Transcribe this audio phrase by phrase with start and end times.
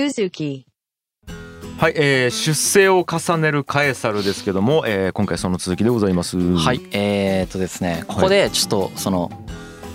[0.00, 0.64] Suzuki.
[1.78, 6.38] はい、えー出世を重ねるカエサルですけども、えー今回その続きでございます。
[6.56, 9.30] はい、えー、っとですねここでちょっとその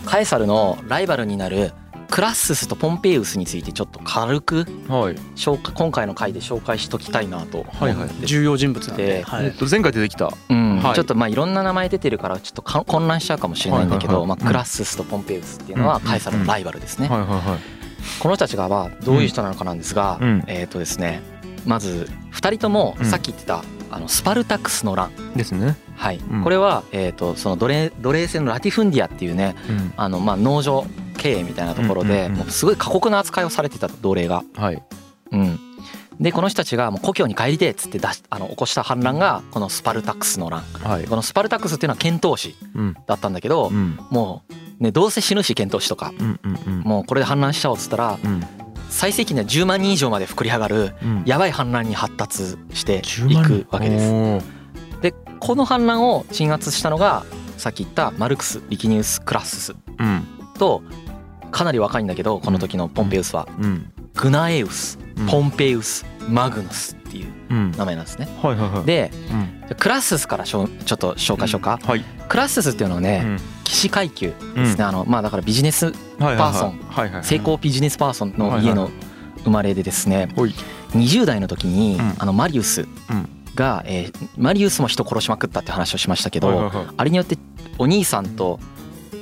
[0.06, 1.74] カエサルのライバルになる
[2.10, 7.62] クラッススとポンペイウスについてちょっと軽くはい、紹介今回の回で紹介しときたいなと。
[7.62, 8.10] 思ってはいはい。
[8.26, 9.46] 重要人物なんで、ではい。
[9.46, 10.80] えっと前回出てきた、うん。
[10.82, 10.94] はい。
[10.94, 14.40] ちょっとまあいろんな名前出てるからちょっとか混乱しちゃうかもしれないんだけど、はいはいはい。
[14.40, 16.02] まあ、クラッススとポンペイウスっていうのはうん。
[16.02, 17.08] カエサルのライバルですね。
[17.08, 17.75] はいはいはい。
[18.20, 20.44] この人たちがはどういう人なのかなんですが、うん。
[20.48, 21.22] えーっとですね
[21.66, 23.06] まず2人ともうん。
[23.06, 25.78] さっき言ってたあのスパルタクスの乱、ですね。
[25.96, 26.18] はい。
[26.18, 26.44] うん。
[26.44, 30.86] これはえーっとその奴隷奴隷制のラティフンディアっていうねうん、あのまあ農場
[31.18, 34.44] 経営みたいなところでもうすごい過酷な扱いをされてた奴隷が。
[34.56, 34.84] はい。
[35.32, 35.60] うん、
[36.20, 40.62] でこの人たちがもう故郷に帰りてえっつって出しあの起こした反乱がこのスパルタクスの乱。
[40.84, 41.06] はい。
[41.06, 42.96] このスパルタクスっていうのは遣唐使うん。
[43.08, 44.00] だったんだけどうん。
[44.12, 46.12] もうねどうせ死ぬし遣唐使とか。
[46.84, 48.42] もうこれで反乱しちゃおうっつったらうん
[48.90, 51.24] 最盛期には10万人以上まで膨れ上がるうん。
[51.26, 54.46] やばい反乱に発達して10い万くわけです。
[55.02, 57.24] でこの反乱を鎮圧したのが
[57.58, 60.24] さっき言ったマルクス・リキニウス・クラッススうん
[60.58, 60.82] と
[61.52, 67.72] かなり若いんだけどこの時のポンペウスはうんグナエウスうんポンペウスマグヌスっていううん。
[67.72, 68.28] 名前なんですね。
[68.42, 68.86] はいはいはい。
[68.86, 71.80] でうんクラッススからしょちょっと紹介しようか。
[71.84, 72.02] はい。
[72.30, 73.38] クラッススっていうのはねうん。
[73.64, 74.84] 騎士階級ですね。
[74.84, 76.38] あのまあだからビジネスはいはいはい。
[76.38, 77.24] パーソンはいはいはい。
[77.24, 78.92] 成功ビジネスパーソンの家の
[79.44, 80.54] 生まれでですねほい。
[80.92, 82.16] 20代の時にうん。
[82.20, 83.30] あのマリウスうん。
[83.56, 86.86] がえーマリウスも人殺しまくったって話をしましたけどはいはいはい。
[86.98, 87.38] あれによって
[87.78, 88.60] お兄さんと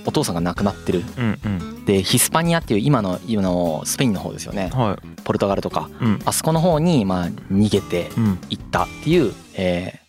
[0.06, 1.04] お父さんが亡くなってる。
[1.18, 1.86] うんうん。
[1.86, 4.70] でヒスパニアっていう今の今のスペインの方ですよね。
[4.74, 5.22] はい。
[5.24, 5.90] ポルトガルとか。
[6.02, 6.20] うん。
[6.26, 8.40] あそこの方にまあ逃げてうん。
[8.50, 10.03] いったっていうえー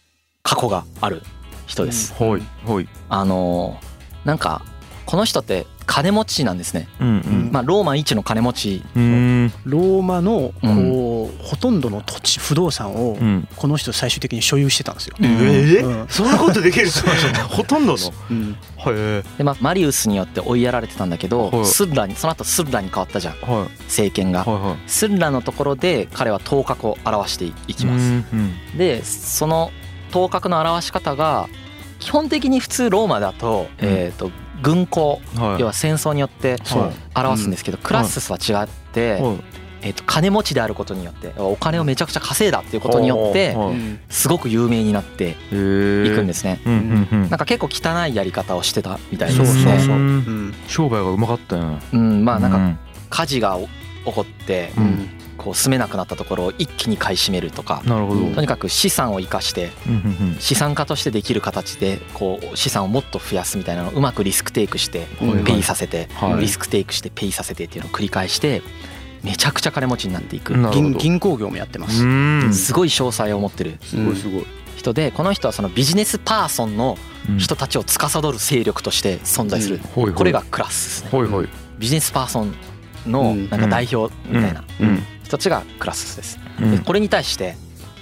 [0.44, 1.22] 過去がある
[1.66, 2.12] 人です。
[2.12, 2.88] ほいほい。
[3.08, 3.94] あのー
[4.26, 4.62] なんか
[5.04, 6.88] この人って金持ちなんですね。
[7.00, 7.10] うんう
[7.48, 7.50] ん。
[7.52, 8.82] まあローマ一の金持ち。
[8.94, 9.52] うーん。
[9.64, 13.48] ローマのこう、うんほとんどの土地不動産をうん。
[13.56, 15.16] この人最終的に所有してたんですよ。
[15.18, 16.08] うんえうん。
[16.08, 16.88] そんなことできる
[17.48, 17.98] ほとんどの？
[18.30, 18.56] うん。
[18.76, 21.64] はいで、まあ、マリウスによって追いやられてたんだけど、はい。
[21.66, 23.34] スッラにその後スッラに変わったじゃん。
[23.40, 23.70] はい。
[23.84, 24.44] 政権が。
[24.44, 24.78] はいはい。
[24.86, 28.02] スッラのところで彼は頭角を表していきます。
[28.02, 28.26] うん
[28.72, 28.78] うん。
[28.78, 29.70] でその
[30.14, 31.48] 頭角の表し方が
[31.98, 33.88] 基本的に普通ローマだと,、うん。
[33.88, 34.30] えー、と
[34.62, 35.60] 軍港はい。
[35.60, 36.56] 要は戦争によって
[37.16, 39.36] 表すんですけど、クラッススは違って、はい。
[39.82, 43.54] えー、と金持ちであることによってお金をめちゃくちゃ稼いだっていうことによって
[44.08, 46.60] すごく有名になっていくんですね。
[46.64, 47.28] うんうんうん。
[47.28, 49.78] なんか結構汚いやり方をしてたみたいですね。
[49.78, 49.98] そうそうう。
[49.98, 50.54] ん。
[50.68, 52.76] 商売がうまかったようん、まあなんかか
[53.10, 53.58] 火事が
[54.04, 58.30] 起こってうんこう住めなくなったところを一気に買い占めるとかなるほど。
[58.34, 59.70] とにかく資産を生かして
[60.38, 66.40] 資産家としてできる形でこう資産をもっと増やすみたいなのをうまくリスクテイクしてうんペイさせてはい。
[66.40, 68.62] リスクテイクしてペイさせてっていうのを繰り返して
[69.22, 70.52] めちゃくちゃ金持ちになっていく。
[70.70, 72.04] 銀銀行業もやってまうす。
[72.04, 72.52] ん。
[72.52, 73.78] すごい詳細を持ってる。
[73.80, 74.46] すごいすごい。
[74.76, 77.38] 人でこの人はそのビジネスパーソンのうん。
[77.38, 79.78] 人たちを司る勢力として存在する。
[79.94, 80.14] ほいほい。
[80.14, 81.08] これがクラスですね。
[81.10, 81.48] ほいほい。
[81.78, 82.54] ビジネスパーソン
[83.06, 83.48] のうん。
[83.48, 84.62] なんか代表みたいな
[85.24, 86.38] うん人たちがクラスです。
[86.60, 86.70] うん。
[86.70, 87.56] でこれに対して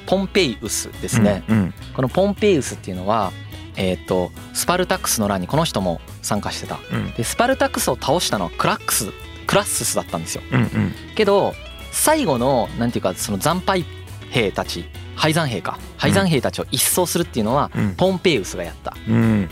[0.07, 1.45] ポンペイウスですね。
[1.49, 3.33] うんこのポンペイウスっていうのは
[3.77, 6.79] えっとスパルタクスの乱にこの人も参加してた。
[6.93, 7.13] うん。
[7.15, 9.13] でスパルタクスを倒したのはクラックス
[9.47, 10.43] クラッススだったんですよ。
[10.53, 10.95] うんうん。
[11.15, 11.55] けど
[11.93, 13.85] 最後のなんていうかその惨敗
[14.31, 14.85] 兵たち
[15.15, 15.79] 敗残兵か。
[15.97, 17.95] 敗残兵たちを一掃するっていうのはうん。
[17.95, 18.97] ポンペイウスがやった。
[19.09, 19.49] うん。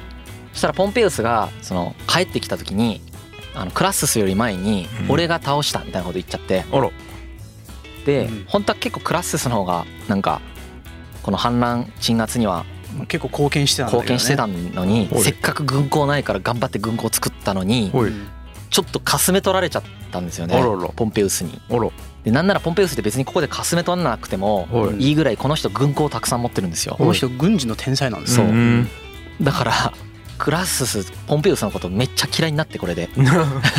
[0.53, 3.01] そしたらポンペイウスがその帰ってきた時に
[3.55, 5.11] あのクラッススより前にうん。
[5.13, 6.65] 俺が倒したみたいなこと言っちゃって。
[6.73, 6.91] あら
[8.11, 8.45] でうん。
[8.47, 10.41] 本当は結構クラッススの方がなんか
[11.23, 12.65] この反乱鎮圧には
[13.09, 14.05] 結構貢献してたんだけどね。
[14.05, 15.23] 貢献してたのにはい。
[15.23, 17.93] せっかく軍港ないから頑張って軍港作ったのに
[18.71, 19.83] ちょっとかすめ取られちゃっ
[20.13, 20.63] たんですよね
[20.97, 21.61] ポンペウスに。
[22.25, 26.97] でなんならポンペウスって別にここでかすめ取らなくてもはいいいぐらいこの人軍港をたくさん持ってるんですよ。
[26.99, 28.47] この人軍事の天才なんですそう。
[28.47, 28.53] よ。
[28.53, 28.89] ん。
[29.41, 29.93] だから
[30.41, 33.11] クラッススポンペウスのことめっちゃ嫌いになってこれで。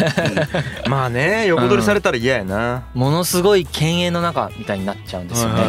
[0.88, 2.84] まあね横取りされたら嫌やな。
[2.94, 5.64] ものすごい犬猿の中みたいになっちゃうんですよね。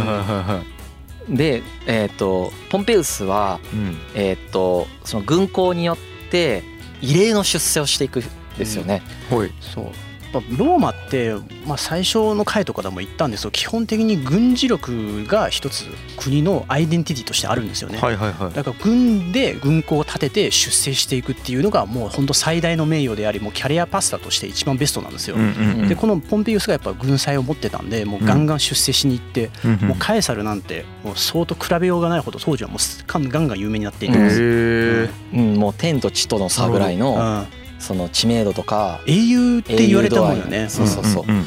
[1.31, 3.97] でえっ、とポンペウスはうん。
[4.15, 5.97] えっ、とその軍港によっ
[6.31, 6.63] て
[7.01, 8.25] 異例の出世をしていくん
[8.59, 9.03] ですよね。
[9.31, 9.51] ほい。
[9.61, 9.87] そう
[10.33, 11.35] ぱローマって、
[11.67, 15.85] まあ、最初の回とかでも言ったんですけど基本的に軍事力が一つ
[16.17, 17.99] 国のアイデンティティとしてあるんですよね。
[17.99, 18.53] はいはいはい。
[18.53, 25.37] だから軍で軍港を立てて出世していくっていうのがもう本当最大の名誉でありもうキャリアパスタとして一番ベストなんですよ。
[25.37, 25.47] うんう
[25.85, 40.69] んでこのポンペイウスがやっぱ軍祭を持ってたんでもうガンガン出世しに行って、うんもうカエサルなんてもう相当比べようがないほど当時はもうすガンガンガン有名になっていて、うんへうんえうん、もう天と地との差ぐらいのうんその知名度とか英雄って言われたもんよね。
[40.69, 41.25] そうそうそう。
[41.29, 41.45] うん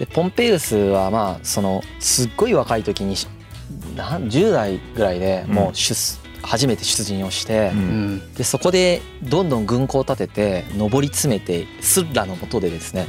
[0.00, 3.28] でポンペイウスはまあそのすっごい若い時にし
[3.94, 8.14] なん10代ぐらいでもう出、初めて出陣をしてう、うん。
[8.16, 13.06] んでそこでどんどん軍港を立てて上り詰めてスッラの下でですね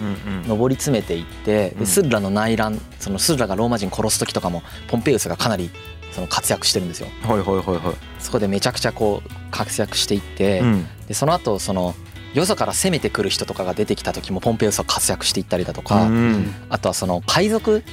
[0.47, 1.79] うん上り詰めていってうん。
[1.79, 5.69] でスッラの内乱そのスッラがローマ人殺す時とかもポンペイウスがかなり
[6.11, 7.07] その活躍してるんですよ。
[7.23, 7.95] はいはいはいはい。
[8.19, 10.87] そこでめちゃくちゃこう活躍していって、うん。
[11.07, 11.95] でその後その
[12.33, 16.53] よそから攻めてくる人とかが出てきた時もポンペイウスは活躍していったりだとか、うん。
[16.69, 17.83] あとはその海賊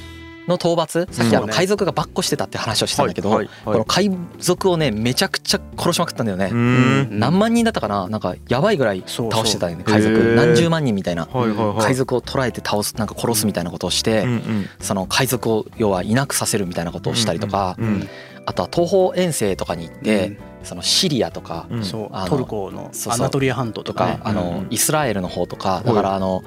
[0.47, 3.29] の討伐さっきあの海賊がばっこしてたって話をしたんだけど、
[3.65, 4.09] この海
[4.39, 6.49] 賊をねめちゃくちゃ殺しまくったんだよね。
[6.51, 7.19] うん。
[7.19, 8.07] 何万人だったかな？
[8.07, 10.35] なんかやばいぐらい倒してたよね海賊。
[10.35, 11.27] 何十万人みたいな。
[11.27, 14.25] 海賊を捕らえて倒すなんか殺すみたいなことをして、
[14.79, 17.77] その海賊を要はいなくさせるみたいなことをしたりとか、
[18.47, 21.83] あとは東方遠征とかに行って、そのシリアとかうん。
[21.83, 25.87] トルコのアナトリア半島ととかあのイスラエルの方とかい。
[25.87, 26.43] だからあの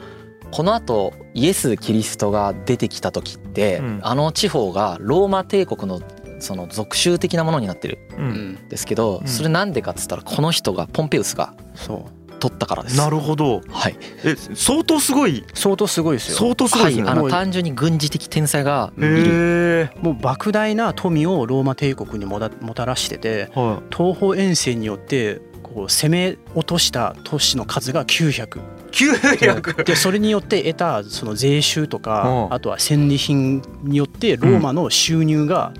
[0.50, 4.00] このあとイエス・キリストが出てきた時ってうん。
[4.03, 6.00] あの地方がローマ帝国の
[6.41, 9.29] その属州的なものになってるんですけどうん。
[9.29, 12.99] それなんでかっつったらこの人がポンペウスがそう取ったからです。
[12.99, 13.61] なるほど。
[13.71, 15.44] はい、え相当すごい。
[15.55, 16.39] 相当すごいですよ。
[16.39, 19.91] 相当すごいですねはい、あの単純に軍事的天才がいる。
[20.00, 32.55] もう莫大な富をローマ帝国にもだもたらしてては東方遠征によってこう攻め落とした都市の数が900い900でそれによって得たその税収とかうん。
[32.55, 35.73] あとは戦利品によってローマの収入が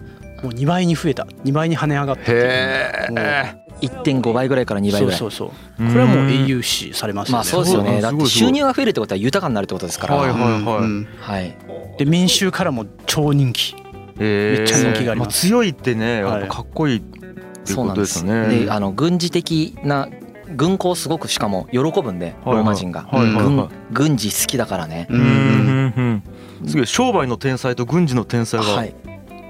[0.43, 5.19] もう2倍に増えた2倍に跳ね上がったっていう1.5倍ぐらいから2倍ぐらい。
[5.19, 5.89] そうそうそう。
[5.89, 7.37] これはもう英雄視されますよね。
[7.37, 8.01] まあそうですよね。
[8.01, 8.29] だってすごい。
[8.29, 10.17] すごい収入が増えるってことは豊かになるってことですから。
[10.17, 10.53] はいはいはい。
[10.57, 11.09] うん。
[11.21, 11.57] はい。
[11.99, 13.75] で民衆からも超人気。
[14.17, 15.41] めめっちゃ人気があります。
[15.49, 18.33] 強いってねやっはいぱかっこいいっていうことでそうなんですすよ。
[18.49, 20.09] ねであの軍事的な
[20.55, 22.57] 軍港すごくしかも喜ぶんではいはい。
[22.57, 23.03] ローマ人が。
[23.11, 23.45] はいはいはい。
[23.45, 25.07] 軍軍事好きだからね。
[25.11, 26.23] ううんんうん
[26.63, 26.69] うん。
[26.69, 28.95] すげえ商売の天才と軍事の天才がはい。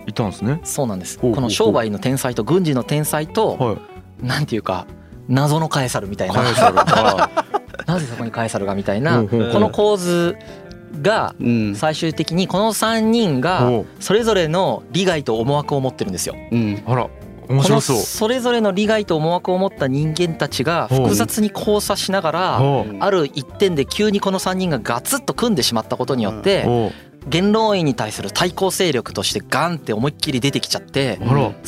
[0.06, 0.60] いたんですね。
[0.64, 1.16] そうなんです。
[1.18, 3.76] この商売の天才と軍事の天才とはい
[4.22, 4.86] なんていうか
[5.28, 6.42] 謎のカエサルみたいな。
[7.86, 9.22] なぜそこにカエサルがみたいな。
[9.24, 10.36] この構図
[11.00, 11.74] がうん。
[11.74, 16.36] 最終的にこの3人がほそれぞれの利害と思惑を持ってるんですよ。
[16.50, 16.74] うん。
[16.74, 17.08] うあら
[17.48, 17.96] 面白そう。
[17.96, 22.60] それぞれの利害と思惑を持った人間たちが複雑に交差しながら
[23.00, 26.92] ある一点で急にこの3人がガツッと組んでしまったことによって
[27.26, 31.18] 元老院に対する対抗勢力としてガンって思いっきり出てきちゃって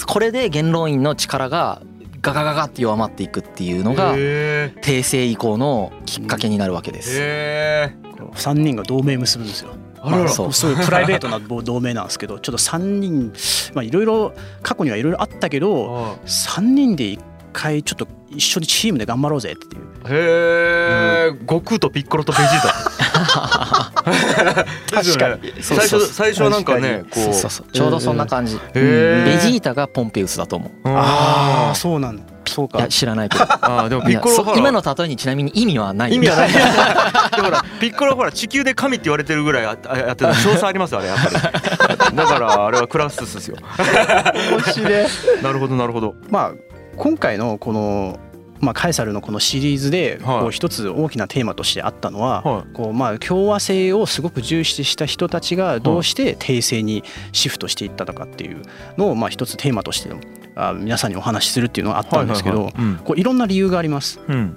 [0.06, 1.82] これで元老院の力が
[2.24, 7.10] ガガガガって弱まっていくっていうのがへ帝政以降のきっかけになるわけでえす。
[7.20, 7.92] へ
[8.34, 9.70] 3人が同盟結ぶんですよ。
[10.00, 10.24] あらら。
[10.24, 13.32] まあそうそういうプライベートな同盟なんですけどちょっと3人
[13.74, 14.32] まあいろいろ
[14.62, 17.20] 過去にはいろいろあったけどえ3人で一
[17.52, 19.82] 回ちょっと一緒にチームで頑張ろうぜっていう。
[20.08, 22.74] へえ悟空とピッコロとベジータ
[24.04, 27.66] ですよねそう最初最初はなんかねこそうそうそう。
[27.72, 28.58] ちょうどそんな感じ。
[28.74, 30.70] ベジーータがポンペウスだと思う。
[30.84, 32.22] ああそうなんだ。
[32.46, 32.86] そうか。
[32.88, 33.44] 知らないけど。
[33.44, 36.14] あーでもピッコロ今の例えにちなみに意味はない。
[36.14, 36.48] 意味はない。
[36.52, 36.58] で
[37.42, 42.16] ほらピッコロはほら地球で神って言われてるぐらいあ あやってた詳細ありますよあれやっぱり。
[42.16, 43.56] だからあれはクラススですよ。
[43.78, 44.92] 面白い。
[45.42, 46.14] なるほどなるほど。
[46.30, 46.52] まあ
[46.96, 48.18] 今回のこの
[48.64, 50.40] まあカエサルのこのシリーズではい。
[50.40, 58.62] こう一つ大きなテーマとしてあったのははこうまあ共和制をすごく重視した人たちがどうして帝政にシフトしていったのかっていう
[58.96, 60.10] のをまあ一つテーマとして
[60.56, 62.70] あ皆さんにお話しするっていうのがあったんですけど
[63.04, 64.20] こういろんな理由があります。
[64.26, 64.56] うん。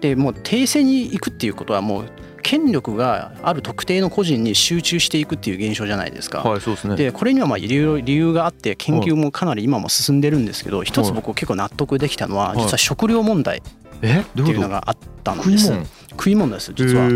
[0.00, 2.04] でもう帝政に行くっていうことはもう
[2.44, 6.40] 権力がある特定の個人に集中していくっていう現象じゃないですか。
[6.40, 6.94] はいそうですね。
[6.94, 12.58] でこれにはまあ理由理由があって研究もかなり今も進んでるんですけど一つ僕結構納得できたのははい。
[12.58, 15.66] 実は食料問題ってういうのがあったんです。
[15.66, 15.86] 食い物？
[16.16, 17.08] 食い物です実は。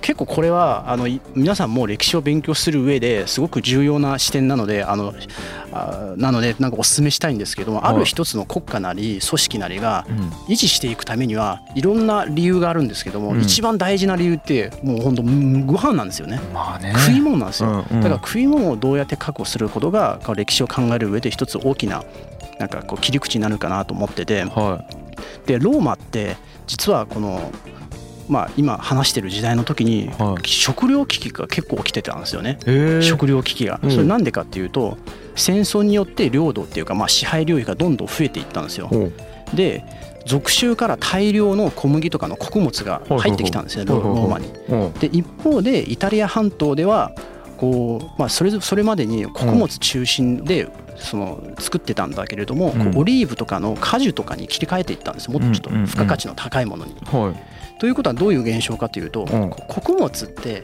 [0.00, 5.14] 結構これはあのい皆さんも歴史を勉強する上ですごく重要な視点なのであの
[5.72, 10.32] あなのでなんかお勧めしたいんですけどもある一つの国家なり組織なりがうん。
[10.48, 13.40] 維持していくためにはいろんな理由があるんですけども、うん。
[13.40, 16.40] 一番大事な理由ってもう本当うんご飯なんですよね。
[16.52, 16.92] まあね。
[16.96, 18.00] 食い物なんですよ、うんうん。
[18.02, 22.04] だから食い物をどうやって確保することが歴史を考える上で一つ大きな
[22.58, 24.44] なんかこう切り口になるかなと思ってて。
[24.44, 24.84] は
[25.46, 27.52] でローマって実はこの
[28.32, 30.48] まあ今話してる時代の時にはい。
[30.48, 32.58] 食糧危機が結構起きてたんですよね。
[33.02, 33.78] 食糧危機が。
[33.82, 33.90] うん。
[33.90, 34.96] それなんでかっていうと
[35.36, 38.90] 戦争によって領土っていうかまあ支配領域がどんどん増えていったんですよ。
[39.54, 39.84] で
[40.24, 44.48] 属州から大量の小麦とかの穀物が入ってきたんですねローマに。
[44.68, 44.92] うん。
[44.94, 47.12] で一方でイタリア半島では
[47.58, 52.96] こう、まあ、それぞそれまでに穀物中心でその作ってたんだけれども、うん。
[52.96, 56.94] オリーブとかの果樹とかに切り替えていったんですもっとちょっと付加価値の高いものに。
[57.06, 57.32] は
[57.78, 59.24] ということはどういう現象かというと、
[59.68, 60.62] 穀物って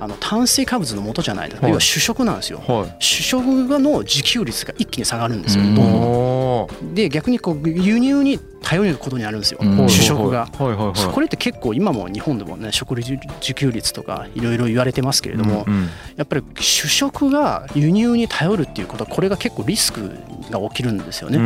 [0.00, 1.72] あの炭水化物の元じゃないですか、はい。
[1.72, 2.60] 要は主食なんですよ。
[2.66, 2.96] はい。
[2.98, 5.74] 主食がの自給率が一気に下がるんですよ、うん。
[5.74, 6.02] どんどん。
[6.02, 10.48] おで逆にこう輸入に頼ることになるんですよ、うん主食が。
[10.56, 15.88] これって結構今も日本でもね食料自給率とかいろいろ言われてますけれども、うんうん。
[16.16, 20.10] やっぱり主食が輸入に頼るっていうことはこれが結構リスク
[20.50, 21.38] が起きるんですようね。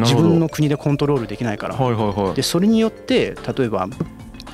[0.00, 1.74] 自分の国でコントロールできないから。
[1.74, 2.34] はいはいはい。
[2.34, 3.88] でそれによって例えば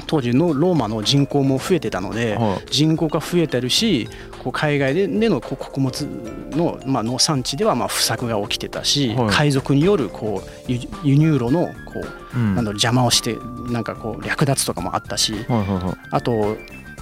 [0.07, 2.71] 当時のローマの人口も増えてたのではい。
[2.71, 4.09] 人口が増えてるし
[4.43, 6.03] こう海外ででの穀物
[6.51, 9.29] の、まあ、農産地ではまあ不作が起きてたし、はい。
[9.31, 11.73] 海賊によるこう輸輸入路のこ
[12.35, 12.55] ううん。
[12.55, 13.37] なんだろう邪魔をして
[13.71, 15.47] なんかこう略奪とかもあったし
[16.11, 16.57] あと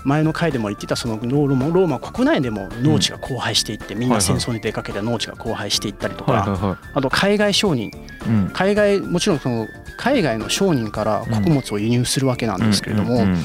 [0.07, 7.91] 前の回でも言ってたそのローマローマ国内でも農地が荒廃していって、みんな戦争に出かけた農地が荒廃していったりとか、あと海外商人
[8.53, 13.37] 海外もちろんその海外の商人から穀物を輸入するわけなんですけれども、うん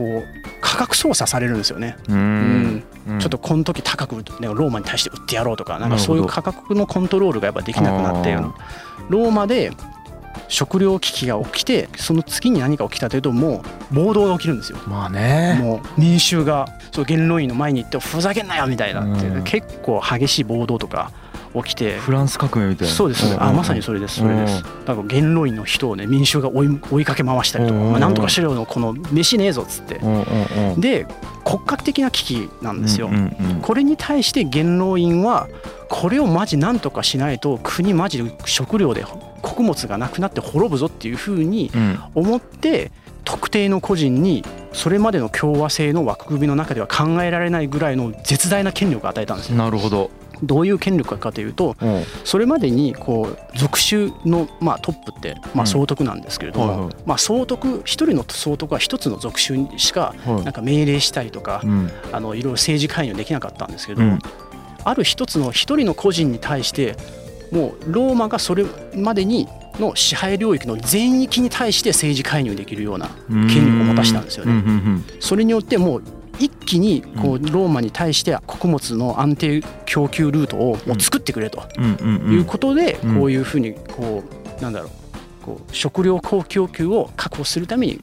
[0.00, 2.82] こう価格操作されるんですよね、うん。
[3.18, 8.32] ちょっとこの時高く、ね、ローマに対して売ってやろうとかなんかそういう価格のコントロールがやっぱできなくなって
[9.10, 9.72] ローマで
[10.50, 14.78] 食糧危機が起きてその次に何が起きたというともう暴動が起きるんですよ。
[14.86, 15.58] まあね。
[15.62, 19.44] もう民衆がそう元老院の前に行ってふざけんなよみたいなってうん。
[19.44, 21.12] 結構激しい暴動とか
[21.54, 22.94] 起きてフランス革命みたいな。
[22.94, 23.42] そうですねん。
[23.42, 24.62] あまさにそれですそれです。
[24.84, 27.90] だから元老院の人をね民衆が追い追いかけ回したりとかうん。
[27.92, 30.00] まあなんとかしろよのこの飯ねえぞっつって。
[30.78, 31.06] で
[31.44, 33.08] 国家的な危機なんですよ。
[33.62, 35.48] これに対して元老院は
[35.88, 39.04] これをマジなんとかしないと国マジで食料で
[39.50, 41.98] 穀物がなくなって滅ぶぞっていうふうにうん。
[42.14, 42.90] 思って
[43.24, 49.56] 特定の個人にそれまでの共和制の枠組みの中では考えられないぐらいの絶大な権力を与えたんですよ。
[49.56, 50.10] なるほど。
[50.42, 52.02] どういう権力かというとうん。
[52.24, 60.44] それまでにこう属州のまあトップってまあ総督なんですけれどもまあ総督一人の総督は一つの属州にしかはい。
[60.44, 61.90] なんか命令したりとかうん。
[62.12, 64.18] あのいろいろ政治介入できなかったんですけどうん。
[64.82, 66.96] ある一つの一人の個人に対して
[67.52, 68.64] もうローマがそれ
[68.96, 74.62] までにの支配領域の全域に対して政治介入できるような権力を持たしたんですよね。
[75.20, 76.02] それによってもう
[76.38, 81.62] 一気にこうローマに対して穀物の安定供給ルートをもう作ってくれと
[82.30, 83.14] いうことでうん。
[83.16, 84.22] こういうふうにこ
[84.58, 84.90] うなんだろう
[85.44, 88.00] こう食料供給を確保するために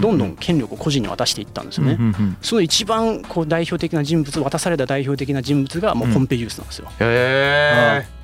[0.00, 1.98] どんどん権力を個人に渡していったんですよね。
[2.42, 6.88] その一番こう代表的な人物渡された代表的な人物がもうポンペイウスなんですよ。
[7.00, 8.19] へえ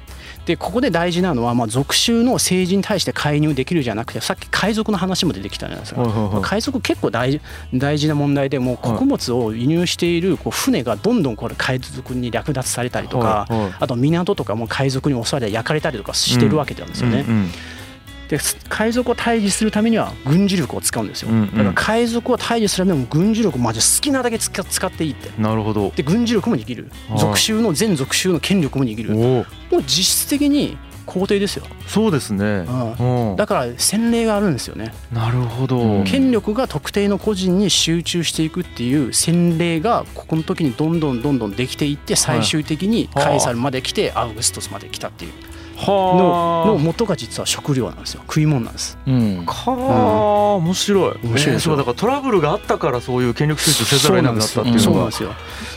[0.46, 6.00] でここで大事なのはまあ属州の政治に対して介入できるじゃなくてさっき海賊の話も出てきたじゃないですか。
[6.02, 7.40] はいはいはい海賊結構大事
[7.74, 17.24] 大事な問題でもう穀物を輸入しているこう船がどんどんこれ海賊に略奪されたりとかはいはいあと港とかも海賊に襲われて焼かれたりとかしてるわけなんですよね。
[17.28, 17.50] うんうん
[18.28, 21.30] で海賊を退治するためには軍事力を使うんですよ。
[21.30, 21.46] うんうん。
[21.46, 25.30] だから海賊を退治するためにも軍事力をマジ好きなだけ使使っていいって。
[25.40, 25.92] なるほど。
[25.94, 26.90] で軍事力も握る。
[27.08, 27.18] はい。
[27.20, 29.14] 属州の全属州の権力も握る。
[29.14, 29.46] もう
[29.82, 31.64] 実質的に皇帝ですよ。
[31.86, 32.66] そうですね。
[32.98, 33.36] うん。
[33.36, 34.92] だから洗礼があるんですよね。
[35.12, 35.78] なるほど。
[35.78, 45.32] うん権力が特定の個人に集中していくっていう洗礼がここの時にどんどんどんどんできていって最終的にカエサルまで来てアウグストスまで来たっていう
[45.76, 48.22] ののは元が実は食料なんですよ。
[48.26, 48.98] 食い物なんです。
[49.06, 49.44] うん。
[49.46, 49.72] あかあ
[50.56, 51.18] 面白い。
[51.22, 54.82] 面白いえーそうだからトラブルがあったからそういう権力集中せざるを得なくなったっていうのが。
[54.82, 55.28] そうなんですよ。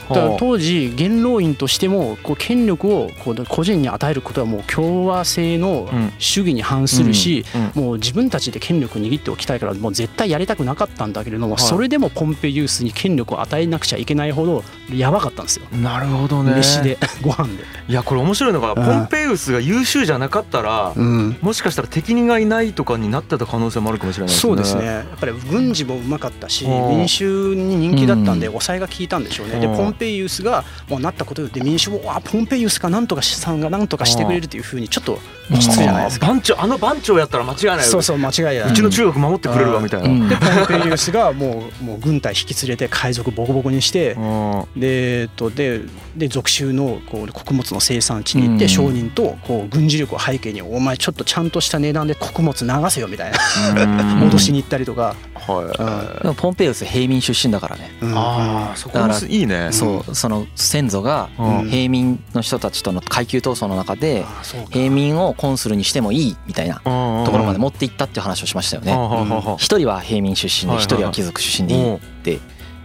[0.09, 6.13] だからはあ当時元老院としてもこう権力をこう個人に与えることはもう共和制のうん。
[6.19, 7.83] 主義に反するし、うん。
[7.83, 11.63] もう自分たちで権力を握っておきたいからもう絶対やりたくなかったんだけれども、はい。
[11.63, 15.65] それでもポンペイウスに権力を与えなくちゃいけないほどやばかったんですよ。
[15.71, 16.53] なるほどね。
[16.55, 18.75] 飯でご飯で、いやこれ面白いのがん。
[18.75, 24.49] ポンペイウスが優秀じゃなかったらうん、もしかしたら敵がいないとかになってた可能性もあるかもしれないですね。
[24.49, 24.85] そうですね。
[24.85, 26.97] やっぱり軍事もうまかったしうん。
[26.97, 28.53] 民衆に人気だったんでうん。
[28.53, 29.59] 抑えが効いたんでしょうね。
[29.59, 29.77] でうん。
[29.77, 35.19] ポンペイウスがもうなったことで民衆もあポンペイウスかなんとかさんがなんとかしてくれるというふうにちょっと
[35.51, 36.27] 落ち着くじゃないですか。
[36.27, 38.71] 番長あの番長やったら間違いないよそうそう間違いない。
[38.71, 40.09] うちの中学守ってくれるわみたいな。
[40.09, 40.29] うん。
[40.29, 45.81] でポンペイウスがもうもう軍隊引き連れて海賊ボコボコにして うんでえっとで
[46.15, 53.83] で属州のこう穀物の生産地に行ってうん商人とこう軍事力を背景にお前ちょっとちゃんとした値段で 穀物流せよみたいな。
[53.83, 53.85] う
[54.25, 54.29] ん。
[54.29, 56.23] 脅しに行ったりとか、はい。
[56.23, 57.91] でもポンペイウス平民出身だからね。
[58.01, 58.13] うん。
[58.17, 59.69] ああそこいいね。
[59.71, 61.69] そうその先祖がうん。
[61.69, 64.67] 平民の人たちとの階級闘争の中であそうか。
[64.71, 66.81] 平民をコンスルにしてもいいみたいなと
[67.25, 68.91] ところまで持っていったっていう話をしましたよね。
[68.91, 72.39] は一人は平民出身で一人は貴族出身でいいって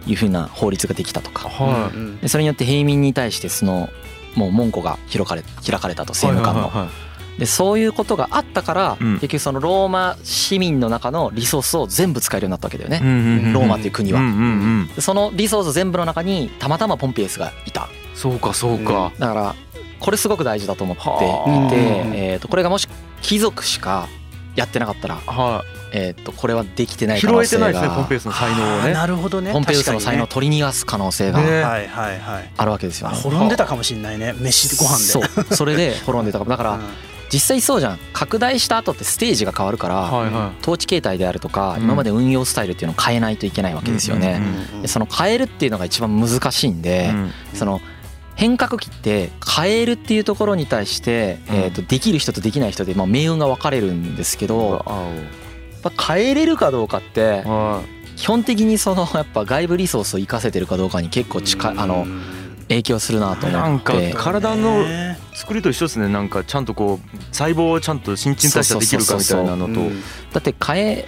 [0.07, 1.51] いうふうな法律ができたとか。
[2.27, 3.89] それによって平民に対してその
[4.35, 6.89] もう門戸が開かれ開かれたと政務官の。
[7.37, 9.13] でそういうことがあったから、うん。
[9.15, 12.99] 結局そのローマ市民の中のリソースを全部使えるようになったわけだよね、
[13.53, 14.21] ローマっていう国は、
[14.99, 17.89] そのリソース全部の中にたまたまポンペイウスがいた。
[18.13, 19.11] そうかそうか。
[19.19, 19.55] だから
[19.99, 22.87] これすごく大事だと思ってはいて、うんえー、とこれがもし
[23.21, 24.07] 貴族しか
[24.55, 28.93] やってなかったら、はえー、とこれはできてない可能性がないですねポンペイスの才能をね。
[28.93, 29.53] なるほどね。
[29.53, 31.45] ポンペイウスの才能を確取り逃がす可能性がね。
[31.45, 32.51] かにねはいはいはい。
[32.57, 33.17] あるわけですよね。
[33.17, 34.33] 滅んでたかもしれないね。
[34.39, 35.03] 飯ご飯で。
[35.03, 35.55] そう。
[35.55, 36.49] それで 滅んでたかも。
[36.49, 36.81] だからうん。
[37.31, 37.99] 実際そうじゃん。
[38.13, 41.83] 拡大した後ってステージが変わるからはいは統治形態であるとかうん。
[41.83, 44.41] 今まで運用スタイルっていうのを変えないといけないわけですよね。
[44.73, 47.31] うんでその変えるっていうのが一番難しいんいでうん。
[47.53, 47.81] その
[48.35, 51.55] 変革期って変えるっていうところに対してうん。
[51.55, 54.93] えーとできる人とできない人でまあ命運が分かれるんですけどあ
[55.83, 57.43] やっぱ変えれるかどうかって
[58.15, 62.07] 基本的にその やっぱ外部リソースを生かせてるかどうかに結構近いあの
[62.67, 64.13] 影響するなとなんか思って。
[64.13, 66.07] 体のねい作りと一緒ですね。
[66.07, 69.73] なんかちゃんとこう細胞をちゃんと新陳代謝できるかみたいなのと。
[69.73, 71.05] うんだって変え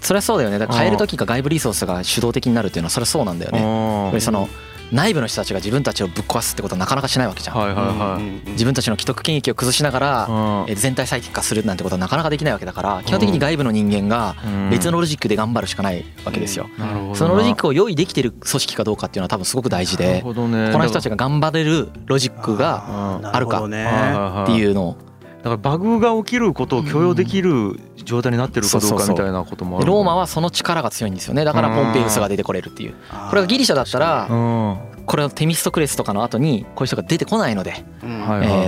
[0.00, 0.58] そりゃそうだよね。
[0.58, 3.60] だから変える時が外部リソースが主導的になるっていうのはそれはそうなんだよね。
[3.60, 4.48] やっぱりその
[4.90, 7.56] 内部の人たちが自分たちをぶっ壊すってことはなかなかしないわけじゃん。
[7.56, 14.70] はいはい自分たちの既得権益を崩しながら全体最適化するなんてことはなかなかできないわけだから基本的に外部の人間がうん。
[14.70, 16.68] 別のロジックで頑張るしかないわけですよ。
[16.78, 17.14] なるほどな。
[17.16, 20.72] そのロジックを用意できてる組織かどうかっていうのは多分すごく大事でなるほどね。
[20.72, 23.84] この人たちが頑張れるロジックがうんなるほどね。
[23.84, 24.42] はいはいはい。
[24.44, 24.96] っていうのを
[25.38, 31.44] だからバグが起きることを許容できる状態になってるかどうかみたいなこともあるでローマはその力が強いんですよね。
[31.44, 32.94] だからポンペイウスが出てこれるっていう。
[33.30, 38.06] これがギリシャだったらうんこれはテミストクレスとかの後にこういう人が出てこないのでえ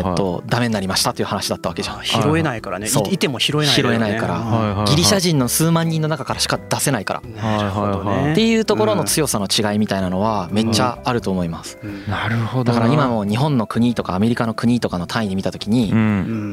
[0.03, 2.03] ーっとダメになりましたっていう話だったわけじゃん。
[2.03, 2.87] 拾えないからね。
[2.87, 3.09] そう。
[3.09, 4.85] いいても拾えない拾えないから。
[4.89, 7.21] ギリシャ人の数万人の中からしか出せないから。
[7.21, 11.79] なるほどねっていうところの強さの違いみたいなのはめっちゃあると思います。
[11.83, 12.07] うん。
[12.07, 12.73] なるほど。
[12.73, 15.93] なだから今も日本の国とかアメリカの国とかの単位で見た時うに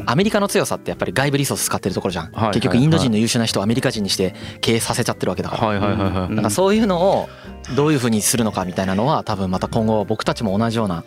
[0.06, 2.32] アメリカの強さってやっぱり外部リソース使ってるところじゃん。
[2.52, 5.68] 結局インド人の優秀な人をアメリカ人にして経営させちゃってるわけだから。
[5.68, 6.28] はいはいはいはい。
[6.30, 7.30] うんなんかそういうのを
[7.76, 11.04] どういうふうにするのかみたいなのは多分また今後僕たちも同じような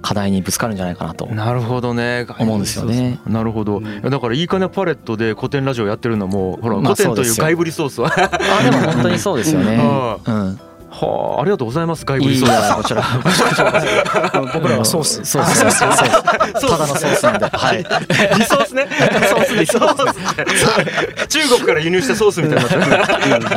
[0.00, 2.26] 課題にぶつかるんじゃないかなとなるほどね。
[2.38, 3.20] 思うんですよね。
[3.26, 3.78] なるほど。
[3.78, 4.02] うん。
[4.02, 8.12] だからいいかねパレットで古典ラジオやってるのもほらまあ古典といそう外部リソースは。
[8.12, 9.76] あでも本当にそうですよね。
[9.80, 10.60] はうん
[11.04, 12.52] はあありがとうございます外部いいリソース。
[12.52, 13.02] やこちら。
[14.54, 15.24] 僕らはソース。
[15.24, 16.70] そうそうそうそう。
[16.70, 17.46] ただのソースなんで。
[17.46, 17.78] はい。
[18.38, 18.88] リソースね。
[19.28, 23.48] ソースリソース中国から輸入したソースみたいにな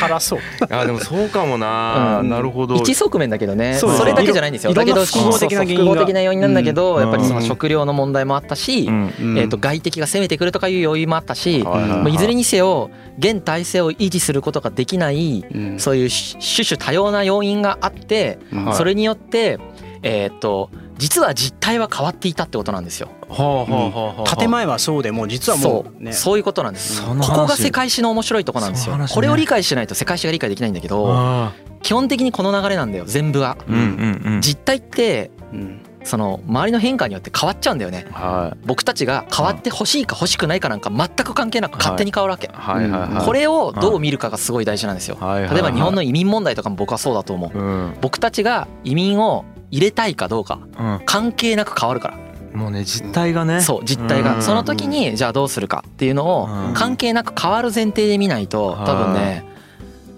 [0.00, 0.40] 辛そう。
[0.70, 2.30] あでもそうかもな、うん。
[2.30, 2.76] なるほど。
[2.76, 3.74] 一側面だけどね。
[3.78, 4.74] それだけじゃないんですよ。
[4.74, 7.02] だけど複合的な複合的な要因なんだけど、うん。
[7.02, 15.78] やっぱりその食料の問題もあったし、えー、と外敵が攻めてくるとかいう要因もあったし、はいずれにせよ現体制を維持することができないうん。
[15.78, 16.08] そういう
[16.38, 18.38] 種々多様な要因があって
[18.74, 19.58] それによって
[20.02, 23.08] えー、と実は実態は変わっていたってことなんですよ。
[23.28, 24.36] はあはあはあはあ。
[24.36, 25.96] 建前はそうでも実はもそう。
[26.00, 26.12] うね。
[26.12, 27.02] そういうことなんです。
[27.02, 28.96] ここが世界史の面白いとこなんですよ。
[28.96, 31.52] ねこれを理解しないと世界史が理解できないんだけどあ。
[31.82, 33.04] 基本的にこの流れなんだよ。
[33.06, 33.56] 全部は。
[33.68, 34.40] ーうんうんうん。
[34.42, 38.06] 実態ってうんその周りの変化によって変わっちゃうんだよね。
[38.12, 42.46] は僕たちが変わって欲しいか欲しくないかなんか全く関係なく勝手に変わるわけ。
[42.46, 42.50] い。
[42.52, 43.00] はいはい。
[43.14, 45.16] はいこれをどう見るかがすごい大事なんですよ。
[45.20, 45.54] はいはいはい。
[45.54, 47.58] 例えば日本の移民問題とかも僕はそうだと思う。
[47.58, 47.96] うん。
[48.00, 51.00] 僕たちが移民を入れたいかどうかうん。
[51.04, 52.18] 関係なく変わるから。
[52.52, 53.60] もうね実態がね。
[53.60, 54.24] そう実態うん。
[54.24, 56.74] がその時にじゃあどうするかっていうのをうん。
[56.74, 59.44] 関係なく変わる前提で見ないと多分ね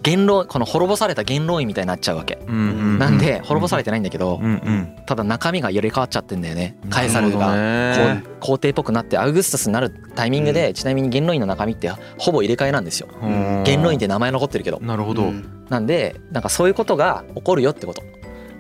[0.05, 2.38] 言論この滅ぼされた元老院みたいになっちゃうわけ。
[2.47, 2.61] うんう
[2.95, 6.77] んなんで滅ぼされてないんだけどうんうんただ中身が入れ替わっちゃってんだよね。
[6.90, 8.23] カエサルが。
[8.40, 13.09] 皇帝っぽくなってアウグストスになるタイミングでちなみに元老院の中身ってほぼ入れ替えなんですよ。
[13.23, 13.62] うん。
[13.64, 14.79] 元老院って名前残ってるけど。
[14.81, 15.23] なるほど。
[15.23, 15.67] うん。
[15.71, 18.03] なんでなんかそういうことが起こるよってこと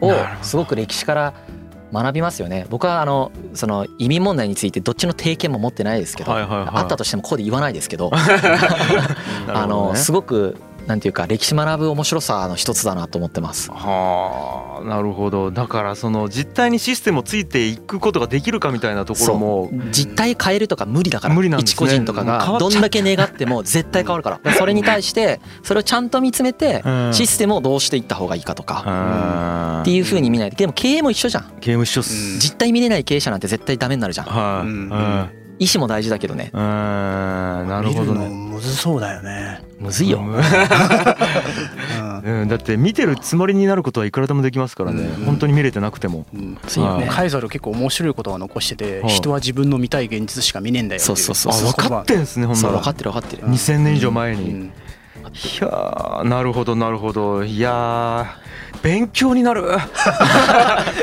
[0.00, 1.34] をすごく歴史から
[1.92, 2.66] 学びますよね。
[2.70, 6.68] 僕はあのその移民問題についてどっちの定見も持ってないですけど、はいはいはい。
[6.72, 8.10] あったとしてもここで言わないですけど。
[9.52, 13.70] あのすごくなんていうか歴史学ぶ面白さの一つだなと思ってます。
[13.70, 15.50] はあなるほど。
[15.50, 21.72] だからその実態にシステムをついていくことができるかみたいなところも実態変えるとか無理だから無理なんですね。
[21.74, 22.58] 一個人とかが。
[22.58, 24.52] どんだけ願っても絶対変わるから。
[24.54, 27.14] それに対してそれをちゃんと見つめてうん。
[27.14, 29.80] システムをどうしていった方がいいかとか。
[29.82, 30.50] っていう風に見ない。
[30.50, 31.52] とでも経営も一緒じゃん。
[31.60, 32.08] ゲーム一緒っうん。
[32.10, 34.26] す実態見れない経営者なんて絶対ダメになるじゃん。
[34.26, 34.66] はい。
[34.66, 34.88] うん。
[34.90, 35.44] うん。
[35.58, 36.50] 意思も大事だけどね。
[36.52, 36.60] うん。
[36.60, 38.28] なるほどね。
[38.28, 39.60] むずそうだよね。
[39.78, 40.18] むずいよ。
[40.18, 40.34] うん。
[42.42, 42.48] うん。
[42.48, 45.02] だって見てるつもりになることはいくらでもできますからね。
[45.02, 45.24] うん。
[45.26, 46.26] 本当に見れてなくても。
[46.34, 46.58] うん。
[46.66, 47.08] そうよね。
[47.10, 49.12] カイザル結構面白いことが残しててはい。
[49.12, 52.68] 人は自分の見たい現実しか見ねえんだよっていそうそうそうあ分かってんすねほんなら。
[52.68, 53.42] そう分かってる分かってる。
[53.48, 54.50] 2000年以上前に。
[54.50, 54.62] うん。
[54.64, 54.70] い
[55.60, 57.44] やーなるほどなるほど。
[57.44, 58.26] いやー
[58.82, 59.62] 勉強になる。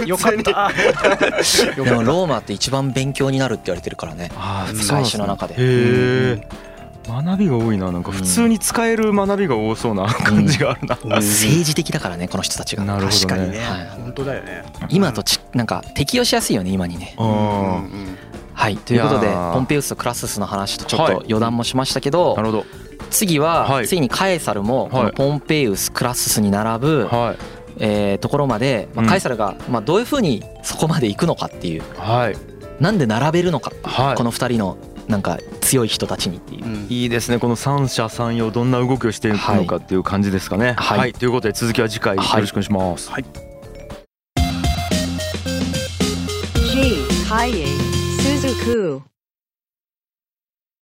[0.05, 0.71] よかった。
[1.83, 4.29] でもローマって一番勉強になるって言われてるからね。
[4.73, 5.55] 世界史の中で。
[5.55, 6.47] へえ
[7.21, 7.91] 学びが多いな。
[7.91, 12.83] なんか普通に使える学びが多そうな感じがあるな、政治的だからねこの人たちが。
[12.85, 13.19] なるほどね。
[13.21, 13.87] 確かにね、はい。
[14.01, 14.63] 本当だよね。
[14.89, 17.15] 今とちなんか適用しやすいよね今にね。
[17.19, 18.17] ううんん
[18.53, 18.77] はい。
[18.77, 21.15] ということでポンペウスとクラススの話とちょっはい。
[21.15, 22.65] と余談もしましたけどなるほど。
[23.09, 23.87] 次ははい。
[23.87, 27.37] ついにカエサルもこのポンペウスクラススに並ぶはい。
[27.79, 29.09] えーところまでまあうん。
[29.09, 31.83] カエサルがまあどういうふうにそこまで行くのかっていう。
[31.97, 32.35] はい。
[32.79, 34.15] なんで並べるのかはい。
[34.15, 34.77] この2人の
[35.11, 36.65] なんか強い人たちにっていう。
[36.65, 36.87] うん。
[36.89, 37.37] いいですね。
[37.37, 40.73] この三者三様どんな動きをしていくのかっていう感じですかね。
[40.77, 40.99] はい。
[40.99, 43.11] はい、ということで続きは次回よろしくお願いします、
[46.71, 47.05] G.
[47.29, 47.65] Kaye
[48.17, 49.10] Suzuku.